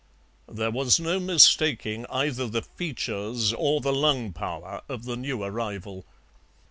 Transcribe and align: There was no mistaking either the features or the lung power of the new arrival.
There 0.49 0.71
was 0.71 0.99
no 0.99 1.19
mistaking 1.19 2.07
either 2.09 2.47
the 2.47 2.63
features 2.63 3.53
or 3.53 3.81
the 3.81 3.93
lung 3.93 4.33
power 4.33 4.81
of 4.89 5.03
the 5.05 5.15
new 5.15 5.43
arrival. 5.43 6.07